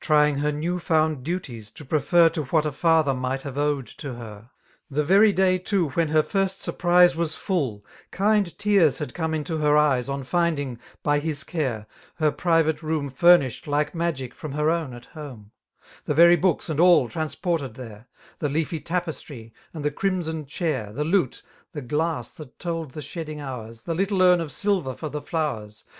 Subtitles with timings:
[0.00, 4.14] Trying her new found duties to prefer To what a father might have owed to
[4.14, 4.50] her*
[4.90, 9.58] The very day too when her first surprise Was full» kind tears had come into
[9.58, 11.86] her eyes £ 2 52 On finding, by his care,
[12.16, 15.52] her priyate room Furnished, like magic^ from her own at home;
[16.04, 18.06] The very books and all transported there^
[18.40, 20.92] The leafy tapestry, and the crimson chair.
[20.92, 25.10] The Itlte, the glass that told the shedding hours^ The little urn of silver for
[25.10, 25.84] the flowers.